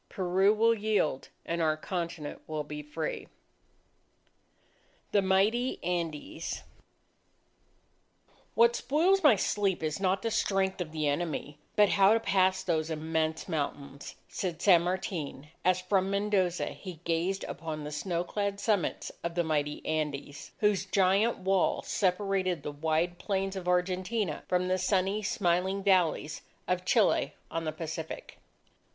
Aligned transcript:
Peru 0.09 0.51
will 0.51 0.73
yield, 0.73 1.29
and 1.45 1.61
our 1.61 1.77
continent 1.77 2.41
will 2.47 2.63
be 2.63 2.81
free! 2.81 3.27
THE 5.11 5.21
MIGHTY 5.21 5.77
ANDES 5.83 6.63
"What 8.55 8.75
spoils 8.75 9.21
my 9.21 9.35
sleep, 9.35 9.83
is 9.83 9.99
not 9.99 10.23
the 10.23 10.31
strength 10.31 10.81
of 10.81 10.91
the 10.91 11.07
enemy, 11.07 11.59
but 11.75 11.89
how 11.89 12.13
to 12.15 12.19
pass 12.19 12.63
those 12.63 12.89
immense 12.89 13.47
mountains," 13.47 14.15
said 14.27 14.59
San 14.59 14.81
Martin, 14.81 15.49
as 15.63 15.81
from 15.81 16.09
Mendoza 16.09 16.69
he 16.69 16.99
gazed 17.03 17.43
upon 17.43 17.83
the 17.83 17.91
snow 17.91 18.23
clad 18.23 18.59
summits 18.59 19.11
of 19.23 19.35
the 19.35 19.43
mighty 19.43 19.85
Andes, 19.85 20.49
whose 20.61 20.83
giant 20.85 21.37
wall 21.37 21.83
separated 21.83 22.63
the 22.63 22.71
wide 22.71 23.19
plains 23.19 23.55
of 23.55 23.67
Argentina 23.67 24.41
from 24.47 24.67
the 24.67 24.79
sunny 24.79 25.21
smiling 25.21 25.83
valleys 25.83 26.41
of 26.67 26.85
Chile 26.85 27.35
on 27.51 27.65
the 27.65 27.71
Pacific. 27.71 28.39